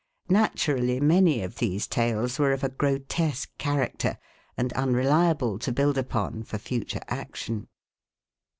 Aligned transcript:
Naturally 0.29 0.99
many 0.99 1.43
of 1.43 1.57
these 1.59 1.85
tales 1.85 2.39
were 2.39 2.53
of 2.53 2.63
a 2.63 2.69
grotesque 2.69 3.55
character, 3.59 4.17
and 4.57 4.73
unreliable 4.73 5.59
to 5.59 5.71
build 5.71 5.95
upon 5.95 6.41
for 6.41 6.57
future 6.57 7.01
action. 7.07 7.67